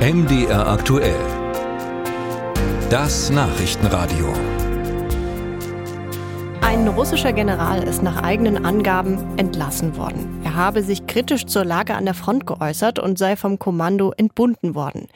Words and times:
MDR 0.00 0.66
aktuell. 0.66 1.20
Das 2.88 3.28
Nachrichtenradio. 3.28 4.32
Ein 6.62 6.88
russischer 6.88 7.34
General 7.34 7.82
ist 7.82 8.02
nach 8.02 8.22
eigenen 8.22 8.64
Angaben 8.64 9.18
entlassen 9.36 9.98
worden. 9.98 10.40
Er 10.42 10.54
habe 10.54 10.82
sich 10.82 11.06
kritisch 11.06 11.44
zur 11.44 11.66
Lage 11.66 11.96
an 11.96 12.06
der 12.06 12.14
Front 12.14 12.46
geäußert 12.46 12.98
und 12.98 13.18
sei 13.18 13.36
vom 13.36 13.58
Kommando 13.58 14.14
entbunden 14.16 14.74
worden. 14.74 15.06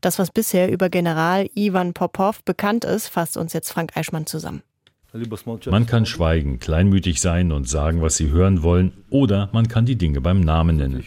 Das, 0.00 0.18
was 0.18 0.30
bisher 0.30 0.72
über 0.72 0.88
General 0.88 1.50
Ivan 1.54 1.92
Popov 1.92 2.42
bekannt 2.42 2.86
ist, 2.86 3.08
fasst 3.08 3.36
uns 3.36 3.52
jetzt 3.52 3.70
Frank 3.70 3.98
Eichmann 3.98 4.24
zusammen. 4.24 4.62
Man 5.70 5.84
kann 5.84 6.06
schweigen, 6.06 6.58
kleinmütig 6.58 7.20
sein 7.20 7.52
und 7.52 7.68
sagen, 7.68 8.00
was 8.00 8.16
sie 8.16 8.30
hören 8.30 8.62
wollen, 8.62 8.92
oder 9.10 9.50
man 9.52 9.68
kann 9.68 9.84
die 9.84 9.96
Dinge 9.96 10.22
beim 10.22 10.40
Namen 10.40 10.76
nennen. 10.78 11.04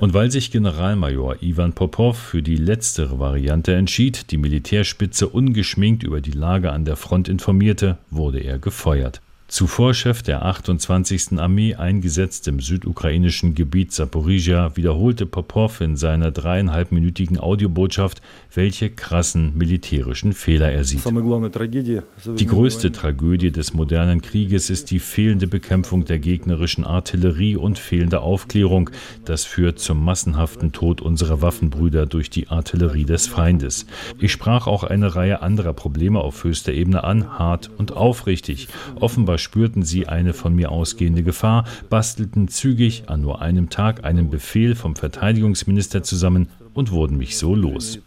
Und 0.00 0.14
weil 0.14 0.30
sich 0.30 0.50
Generalmajor 0.50 1.42
Ivan 1.42 1.74
Popov 1.74 2.18
für 2.18 2.42
die 2.42 2.56
letztere 2.56 3.18
Variante 3.18 3.74
entschied, 3.74 4.30
die 4.30 4.38
Militärspitze 4.38 5.28
ungeschminkt 5.28 6.02
über 6.02 6.22
die 6.22 6.32
Lage 6.32 6.72
an 6.72 6.86
der 6.86 6.96
Front 6.96 7.28
informierte, 7.28 7.98
wurde 8.10 8.40
er 8.40 8.58
gefeuert. 8.58 9.20
Zuvor 9.48 9.94
Chef 9.94 10.22
der 10.22 10.44
28. 10.44 11.38
Armee, 11.38 11.76
eingesetzt 11.76 12.48
im 12.48 12.58
südukrainischen 12.58 13.54
Gebiet 13.54 13.92
Saporizhia, 13.92 14.76
wiederholte 14.76 15.24
Popov 15.24 15.80
in 15.80 15.96
seiner 15.96 16.32
dreieinhalbminütigen 16.32 17.38
Audiobotschaft, 17.38 18.22
welche 18.52 18.90
krassen 18.90 19.56
militärischen 19.56 20.32
Fehler 20.32 20.72
er 20.72 20.82
sieht. 20.82 21.04
Die 21.06 22.46
größte 22.46 22.90
Tragödie 22.90 23.52
des 23.52 23.72
modernen 23.72 24.20
Krieges 24.20 24.68
ist 24.68 24.90
die 24.90 24.98
fehlende 24.98 25.46
Bekämpfung 25.46 26.04
der 26.04 26.18
gegnerischen 26.18 26.84
Artillerie 26.84 27.54
und 27.54 27.78
fehlende 27.78 28.22
Aufklärung. 28.22 28.90
Das 29.24 29.44
führt 29.44 29.78
zum 29.78 30.04
massenhaften 30.04 30.72
Tod 30.72 31.00
unserer 31.00 31.40
Waffenbrüder 31.40 32.06
durch 32.06 32.30
die 32.30 32.48
Artillerie 32.48 33.04
des 33.04 33.28
Feindes. 33.28 33.86
Ich 34.18 34.32
sprach 34.32 34.66
auch 34.66 34.82
eine 34.82 35.14
Reihe 35.14 35.40
anderer 35.40 35.72
Probleme 35.72 36.18
auf 36.18 36.42
höchster 36.42 36.72
Ebene 36.72 37.04
an, 37.04 37.38
hart 37.38 37.70
und 37.78 37.92
aufrichtig. 37.92 38.66
Offenbar 38.96 39.35
spürten 39.38 39.82
sie 39.82 40.06
eine 40.06 40.32
von 40.32 40.54
mir 40.54 40.70
ausgehende 40.70 41.22
Gefahr, 41.22 41.64
bastelten 41.90 42.48
zügig 42.48 43.04
an 43.08 43.20
nur 43.20 43.40
einem 43.42 43.70
Tag 43.70 44.04
einen 44.04 44.30
Befehl 44.30 44.74
vom 44.74 44.96
Verteidigungsminister 44.96 46.02
zusammen 46.02 46.48
und 46.76 46.92
wurden 46.92 47.16
mich 47.16 47.38
so 47.38 47.54
los. 47.54 47.98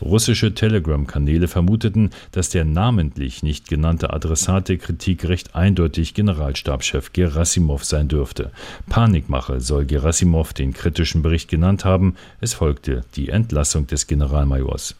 Russische 0.00 0.54
Telegram-Kanäle 0.54 1.48
vermuteten, 1.48 2.10
dass 2.32 2.48
der 2.48 2.64
namentlich 2.64 3.42
nicht 3.42 3.68
genannte 3.68 4.12
Adressat 4.12 4.70
der 4.70 4.78
Kritik 4.78 5.28
recht 5.28 5.54
eindeutig 5.54 6.14
Generalstabschef 6.14 7.12
Gerasimov 7.12 7.84
sein 7.84 8.08
dürfte. 8.08 8.52
Panikmache 8.88 9.60
soll 9.60 9.84
Gerasimov 9.84 10.54
den 10.54 10.72
kritischen 10.72 11.20
Bericht 11.20 11.50
genannt 11.50 11.84
haben. 11.84 12.14
Es 12.40 12.54
folgte 12.54 13.04
die 13.16 13.28
Entlassung 13.28 13.86
des 13.86 14.06
Generalmajors. 14.06 14.96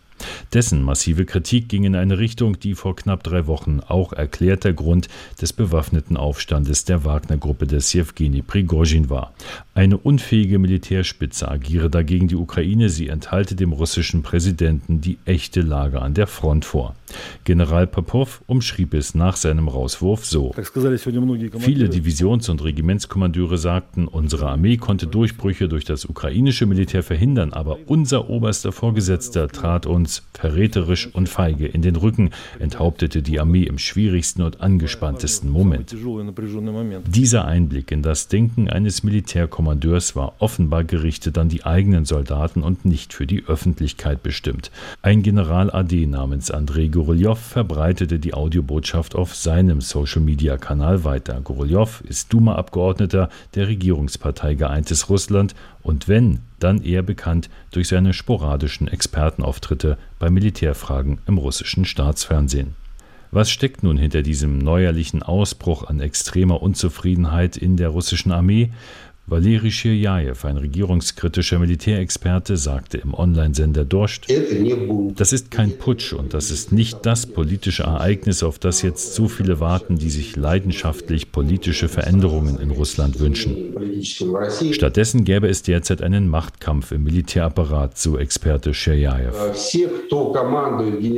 Dessen 0.53 0.83
massive 0.83 1.25
Kritik 1.25 1.69
ging 1.69 1.85
in 1.85 1.95
eine 1.95 2.19
Richtung, 2.19 2.59
die 2.59 2.75
vor 2.75 2.97
knapp 2.97 3.23
drei 3.23 3.47
Wochen 3.47 3.81
auch 3.81 4.13
erklärter 4.13 4.73
Grund 4.73 5.09
des 5.41 5.53
bewaffneten 5.53 6.17
Aufstandes 6.17 6.85
der 6.85 7.05
Wagner-Gruppe 7.05 7.67
des 7.67 7.93
Jewgeni 7.93 8.43
Prigozhin 8.43 9.11
war. 9.11 9.33
Eine 9.75 9.99
unfähige 9.99 10.59
Militärspitze 10.59 11.49
agiere 11.49 11.91
dagegen 11.91 12.29
die 12.29 12.37
Ukraine, 12.37 12.89
sie 12.89 13.09
enthalte 13.09 13.55
dem 13.55 13.73
russischen 13.73 14.23
Präsidenten 14.23 15.01
die 15.01 15.19
echte 15.25 15.61
Lage 15.61 16.03
an 16.03 16.15
der 16.15 16.27
Front 16.27 16.65
vor. 16.65 16.95
General 17.45 17.87
Popov 17.87 18.43
umschrieb 18.47 18.95
es 18.95 19.15
nach 19.15 19.37
seinem 19.37 19.69
Rauswurf 19.69 20.25
so. 20.25 20.53
Viele 21.59 21.89
Divisions- 21.89 22.49
und 22.49 22.63
Regimentskommandeure 22.63 23.59
sagten, 23.59 24.09
unsere 24.09 24.49
Armee 24.49 24.77
konnte 24.77 25.07
Durchbrüche 25.07 25.69
durch 25.69 25.85
das 25.85 26.05
ukrainische 26.05 26.67
Militär 26.67 27.03
verhindern, 27.03 27.53
aber 27.53 27.79
unser 27.87 28.31
oberster 28.31 28.73
Vorgesetzter 28.73 29.49
trat 29.49 29.87
uns 29.87 30.23
verräterisch 30.35 31.09
und 31.13 31.29
feige 31.29 31.67
in 31.67 31.83
den 31.83 31.97
Rücken, 31.97 32.31
enthauptete 32.59 33.23
die 33.23 33.41
Armee 33.41 33.65
im 33.65 33.79
schwierigsten 33.79 34.43
und 34.43 34.61
angespanntesten 34.61 35.51
Moment. 35.51 35.95
Dieser 37.07 37.45
Einblick 37.45 37.91
in 37.91 38.03
das 38.03 38.29
Denken 38.29 38.69
eines 38.69 39.03
Militärkommandeurs 39.03 40.17
war 40.17 40.35
offenbar 40.39 40.85
gerichtet 40.85 41.39
an 41.39 41.49
die 41.49 41.65
eigenen 41.65 42.05
Soldaten 42.05 42.63
und 42.63 42.85
nicht 42.85 43.13
für 43.13 43.27
die 43.27 43.45
Öffentlichkeit 43.47 44.23
bestimmt. 44.23 44.71
Ein 45.03 45.23
General 45.23 45.71
AD 45.71 46.07
namens 46.07 46.51
Andrei 46.51 46.87
Goroljow 47.01 47.35
verbreitete 47.35 48.19
die 48.19 48.35
Audiobotschaft 48.35 49.15
auf 49.15 49.35
seinem 49.35 49.81
Social-Media-Kanal 49.81 51.03
weiter. 51.03 51.41
Goroljow 51.41 52.03
ist 52.03 52.31
Duma-Abgeordneter 52.31 53.31
der 53.55 53.69
Regierungspartei 53.69 54.55
Geeintes 54.55 55.09
Russland 55.09 55.55
und 55.83 56.09
wenn 56.09 56.41
dann 56.59 56.83
eher 56.83 57.01
bekannt 57.01 57.49
durch 57.71 57.89
seine 57.89 58.13
sporadischen 58.13 58.87
Expertenauftritte 58.87 59.97
bei 60.19 60.29
Militärfragen 60.29 61.21
im 61.27 61.39
russischen 61.39 61.87
Staatsfernsehen. 61.87 62.75
Was 63.31 63.51
steckt 63.51 63.83
nun 63.83 63.97
hinter 63.97 64.21
diesem 64.21 64.59
neuerlichen 64.59 65.23
Ausbruch 65.23 65.85
an 65.85 66.01
extremer 66.01 66.61
Unzufriedenheit 66.61 67.57
in 67.57 67.79
der 67.79 67.89
russischen 67.89 68.31
Armee? 68.31 68.73
Valeri 69.31 69.71
Schirjajew, 69.71 70.45
ein 70.45 70.57
regierungskritischer 70.57 71.61
Militärexperte, 71.61 72.57
sagte 72.57 72.99
im 72.99 73.15
Online-Sender 73.15 73.85
Dorscht, 73.85 74.27
das 75.15 75.33
ist 75.33 75.53
kein 75.53 75.79
Putsch 75.79 76.13
und 76.13 76.35
das 76.35 76.51
ist 76.51 76.73
nicht 76.73 77.07
das 77.07 77.27
politische 77.27 77.85
Ereignis, 77.85 78.43
auf 78.43 78.59
das 78.59 78.83
jetzt 78.83 79.15
so 79.15 79.29
viele 79.29 79.61
warten, 79.61 79.99
die 79.99 80.11
sich 80.11 80.35
leidenschaftlich 80.35 81.31
politische 81.31 81.89
Veränderungen 81.89 82.59
in 82.59 82.73
Russland 82.73 83.21
wünschen. 83.21 83.73
Stattdessen 84.73 85.25
gäbe 85.25 85.47
es 85.47 85.63
derzeit 85.63 86.03
einen 86.03 86.27
Machtkampf 86.27 86.91
im 86.91 87.05
Militärapparat, 87.05 87.97
so 87.97 88.19
Experte 88.19 88.75
Schirjajew. 88.75 89.31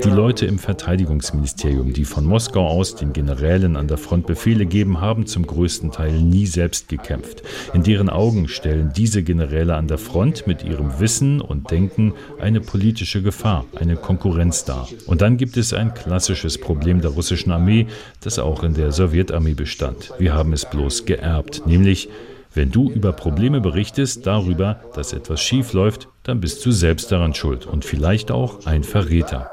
Die 0.05 0.11
Leute 0.11 0.44
im 0.44 0.59
Verteidigungsministerium, 0.59 1.94
die 1.94 2.05
von 2.05 2.27
Moskau 2.27 2.69
aus 2.69 2.94
den 2.94 3.15
Generälen 3.15 3.77
an 3.77 3.89
der 3.89 3.97
Front 3.97 4.27
Befehle 4.27 4.67
geben, 4.67 5.00
haben 5.00 5.25
zum 5.25 5.47
größten 5.47 5.93
Teil 5.93 6.21
nie 6.21 6.44
selbst 6.44 6.91
gekämpft. 6.91 7.43
In 7.73 7.83
deren 7.83 8.01
Augen 8.08 8.48
stellen 8.48 8.92
diese 8.96 9.22
Generäle 9.22 9.74
an 9.76 9.88
der 9.88 9.98
Front 9.98 10.46
mit 10.46 10.64
ihrem 10.64 11.00
Wissen 11.00 11.40
und 11.40 11.70
Denken 11.70 12.14
eine 12.40 12.60
politische 12.60 13.22
Gefahr, 13.22 13.64
eine 13.76 13.96
Konkurrenz 13.96 14.64
dar. 14.64 14.88
Und 15.06 15.22
dann 15.22 15.36
gibt 15.36 15.56
es 15.56 15.72
ein 15.72 15.94
klassisches 15.94 16.58
Problem 16.58 17.00
der 17.00 17.10
russischen 17.10 17.52
Armee, 17.52 17.86
das 18.20 18.38
auch 18.38 18.62
in 18.62 18.74
der 18.74 18.92
Sowjetarmee 18.92 19.54
bestand. 19.54 20.12
Wir 20.18 20.34
haben 20.34 20.52
es 20.52 20.68
bloß 20.68 21.04
geerbt, 21.04 21.66
nämlich 21.66 22.08
wenn 22.54 22.70
du 22.70 22.90
über 22.90 23.12
Probleme 23.12 23.60
berichtest, 23.60 24.26
darüber, 24.26 24.80
dass 24.94 25.14
etwas 25.14 25.40
schief 25.40 25.72
läuft, 25.72 26.08
dann 26.22 26.40
bist 26.40 26.64
du 26.66 26.70
selbst 26.70 27.10
daran 27.10 27.34
schuld 27.34 27.66
und 27.66 27.84
vielleicht 27.84 28.30
auch 28.30 28.66
ein 28.66 28.84
Verräter. 28.84 29.50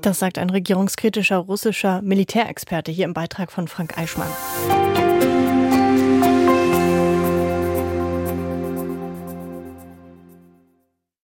Das 0.00 0.18
sagt 0.18 0.38
ein 0.38 0.48
regierungskritischer 0.48 1.36
russischer 1.36 2.00
Militärexperte 2.00 2.90
hier 2.90 3.04
im 3.04 3.12
Beitrag 3.12 3.52
von 3.52 3.68
Frank 3.68 3.98
Eichmann. 3.98 4.30